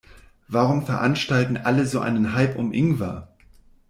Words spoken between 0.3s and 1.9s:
Warum veranstalten alle